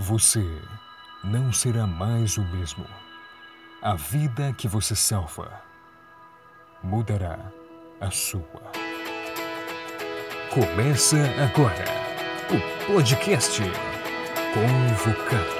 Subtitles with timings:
[0.00, 0.46] Você
[1.24, 2.86] não será mais o mesmo.
[3.82, 5.60] A vida que você salva
[6.84, 7.36] mudará
[8.00, 8.70] a sua.
[10.54, 11.84] Começa agora
[12.48, 13.60] o podcast
[14.54, 15.58] Convocados.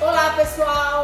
[0.00, 0.97] Olá, pessoal!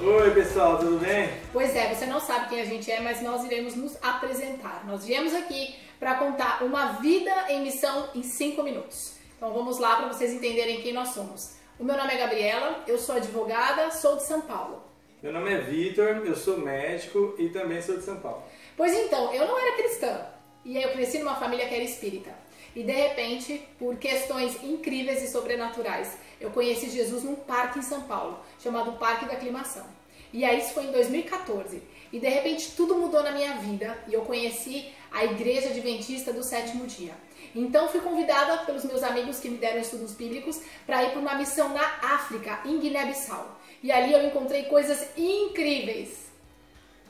[0.00, 1.28] Oi, pessoal, tudo bem?
[1.52, 4.86] Pois é, você não sabe quem a gente é, mas nós iremos nos apresentar.
[4.86, 9.14] Nós viemos aqui para contar uma vida em missão em 5 minutos.
[9.36, 11.56] Então vamos lá para vocês entenderem quem nós somos.
[11.80, 14.84] O meu nome é Gabriela, eu sou advogada, sou de São Paulo.
[15.20, 18.44] Meu nome é Vitor, eu sou médico e também sou de São Paulo.
[18.76, 20.26] Pois então, eu não era cristã
[20.64, 22.30] e aí eu cresci numa família que era espírita.
[22.78, 28.02] E de repente, por questões incríveis e sobrenaturais, eu conheci Jesus num parque em São
[28.02, 29.84] Paulo, chamado Parque da Aclimação.
[30.32, 31.82] E aí isso foi em 2014.
[32.12, 36.44] E de repente tudo mudou na minha vida e eu conheci a Igreja Adventista do
[36.44, 37.14] Sétimo Dia.
[37.52, 41.34] Então fui convidada pelos meus amigos que me deram estudos bíblicos para ir para uma
[41.34, 43.58] missão na África, em Guiné-Bissau.
[43.82, 46.27] E ali eu encontrei coisas incríveis.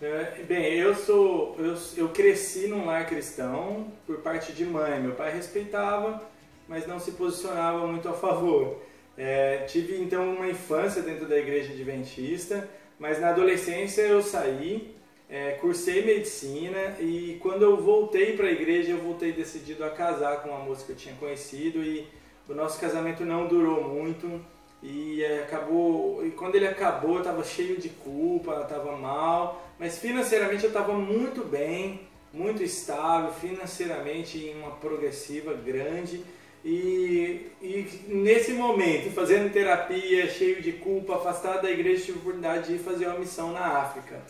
[0.00, 5.00] É, bem, eu sou eu, eu cresci num lar cristão por parte de mãe.
[5.00, 6.22] Meu pai respeitava,
[6.68, 8.80] mas não se posicionava muito a favor.
[9.16, 14.94] É, tive então uma infância dentro da igreja adventista, mas na adolescência eu saí,
[15.28, 20.42] é, cursei medicina e quando eu voltei para a igreja eu voltei decidido a casar
[20.42, 22.06] com uma moça que eu tinha conhecido e
[22.48, 24.40] o nosso casamento não durou muito
[24.80, 29.98] e é, acabou e quando ele acabou eu estava cheio de culpa, estava mal, mas
[29.98, 36.24] financeiramente eu estava muito bem, muito estável, financeiramente em uma progressiva grande
[36.64, 42.72] e, e, nesse momento, fazendo terapia, cheio de culpa, afastado da igreja, tive a oportunidade
[42.72, 44.20] de fazer uma missão na África.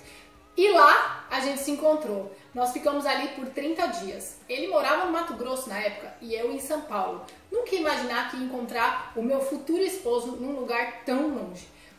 [0.57, 2.35] E lá a gente se encontrou.
[2.53, 4.41] Nós ficamos ali por 30 dias.
[4.49, 7.25] Ele morava no Mato Grosso na época e eu em São Paulo.
[7.51, 11.38] Nunca ia imaginar que ia encontrar o meu futuro esposo num lugar tão.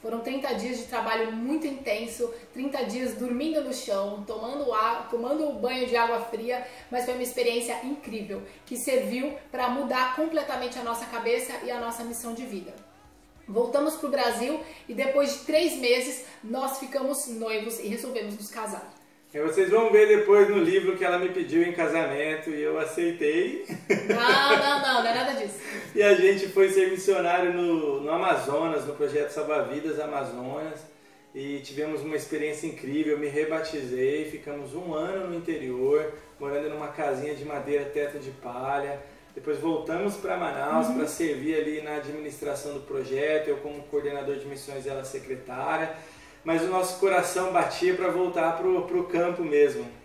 [0.02, 5.52] Foram 30 dias de trabalho muito intenso, 30 dias dormindo no chão, tomando, ar, tomando
[5.54, 10.84] banho de água fria, mas foi uma experiência incrível que serviu para mudar completamente a
[10.84, 12.74] nossa cabeça e a nossa missão de vida.
[13.46, 18.50] Voltamos para o Brasil e depois de três meses nós ficamos noivos e resolvemos nos
[18.50, 18.99] casar.
[19.32, 22.80] E vocês vão ver depois no livro que ela me pediu em casamento e eu
[22.80, 23.64] aceitei.
[24.10, 25.60] Não, não, não, não é nada disso.
[25.94, 30.80] e a gente foi ser missionário no, no Amazonas, no projeto Salva-Vidas Amazonas.
[31.36, 36.88] E tivemos uma experiência incrível, eu me rebatizei, ficamos um ano no interior, morando numa
[36.88, 39.00] casinha de madeira, teto de palha.
[39.36, 40.96] Depois voltamos para Manaus uhum.
[40.96, 45.96] para servir ali na administração do projeto, eu como coordenador de missões e ela secretária
[46.44, 50.00] mas o nosso coração batia para voltar pro, pro campo mesmo.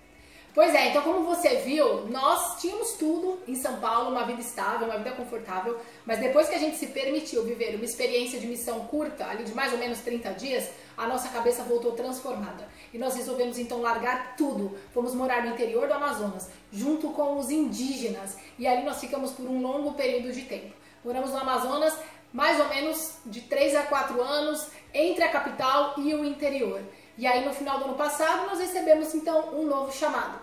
[0.54, 4.86] Pois é, então como você viu, nós tínhamos tudo em São Paulo, uma vida estável,
[4.86, 8.86] uma vida confortável, mas depois que a gente se permitiu viver uma experiência de missão
[8.86, 12.68] curta, ali de mais ou menos 30 dias, a nossa cabeça voltou transformada.
[12.92, 14.78] E nós resolvemos então largar tudo.
[14.92, 19.46] Fomos morar no interior do Amazonas, junto com os indígenas, e ali nós ficamos por
[19.46, 20.72] um longo período de tempo.
[21.04, 21.98] Moramos no Amazonas
[22.32, 26.80] mais ou menos de 3 a 4 anos entre a capital e o interior.
[27.18, 30.38] E aí no final do ano passado nós recebemos então um novo chamado.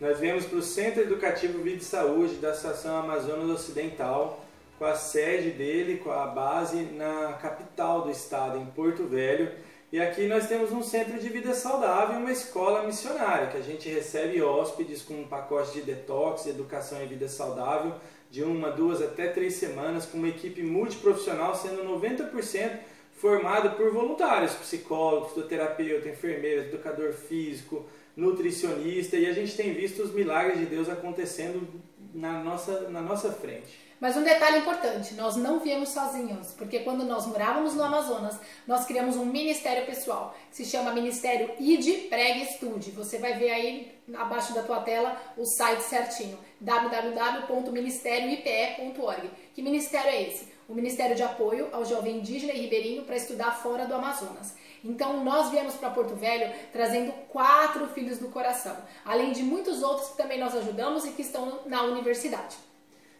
[0.00, 4.44] Nós viemos para o Centro Educativo Vida e Saúde da Associação Amazonas Ocidental,
[4.78, 9.50] com a sede dele, com a base na capital do estado, em Porto Velho.
[9.90, 13.62] E aqui nós temos um centro de vida saudável e uma escola missionária, que a
[13.62, 17.94] gente recebe hóspedes com um pacote de detox, educação e vida saudável,
[18.30, 22.80] de uma, duas até três semanas, com uma equipe multiprofissional, sendo 90%
[23.16, 30.12] formada por voluntários, psicólogos, fisioterapeuta, enfermeiras, educador físico, nutricionista, e a gente tem visto os
[30.12, 31.68] milagres de Deus acontecendo
[32.14, 33.86] na nossa, na nossa frente.
[33.98, 38.84] Mas um detalhe importante, nós não viemos sozinhos, porque quando nós morávamos no Amazonas, nós
[38.84, 42.90] criamos um ministério pessoal, que se chama Ministério ID Preg Estude.
[42.90, 49.30] Você vai ver aí abaixo da tua tela o site certinho, www.ministerioipe.org.
[49.54, 50.55] Que ministério é esse?
[50.68, 54.54] O Ministério de Apoio ao Jovem Indígena e Ribeirinho para estudar fora do Amazonas.
[54.84, 60.10] Então nós viemos para Porto Velho trazendo quatro filhos do coração, além de muitos outros
[60.10, 62.56] que também nós ajudamos e que estão na universidade.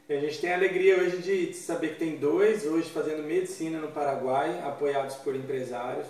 [0.08, 3.80] E a gente tem a alegria hoje de saber que tem dois hoje fazendo medicina
[3.80, 6.06] no Paraguai, apoiados por empresários.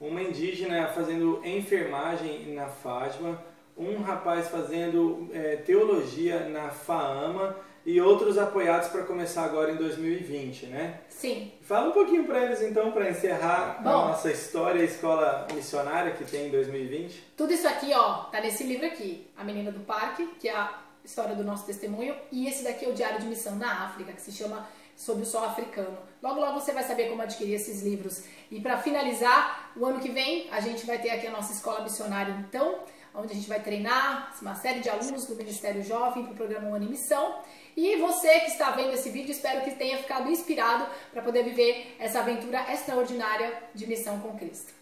[0.00, 3.42] Uma indígena fazendo enfermagem na Fátima,
[3.76, 10.66] um rapaz fazendo é, teologia na FAAMA e outros apoiados para começar agora em 2020,
[10.66, 11.00] né?
[11.08, 11.52] Sim.
[11.62, 13.90] Fala um pouquinho para eles então, para encerrar Bom.
[13.90, 17.32] a nossa história, a escola missionária que tem em 2020.
[17.36, 19.26] Tudo isso aqui, ó, tá nesse livro aqui.
[19.36, 22.14] A Menina do Parque, que é a história do nosso testemunho.
[22.30, 25.26] E esse daqui é o Diário de Missão na África, que se chama Sob o
[25.26, 25.98] Sol Africano.
[26.22, 28.24] Logo, logo você vai saber como adquirir esses livros.
[28.50, 31.80] E para finalizar, o ano que vem, a gente vai ter aqui a nossa escola
[31.80, 32.80] missionária, então,
[33.14, 36.74] onde a gente vai treinar uma série de alunos do Ministério Jovem para o programa
[36.74, 37.36] One Missão.
[37.76, 41.96] E você que está vendo esse vídeo, espero que tenha ficado inspirado para poder viver
[41.98, 44.72] essa aventura extraordinária de missão com Cristo.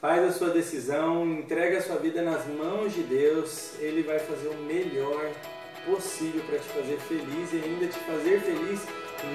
[0.00, 3.74] Faz a sua decisão, entrega a sua vida nas mãos de Deus.
[3.80, 5.32] Ele vai fazer o melhor
[5.84, 8.80] possível para te fazer feliz e ainda te fazer feliz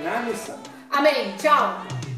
[0.03, 0.59] na missão.
[0.89, 1.35] Amém.
[1.37, 2.12] Tchau.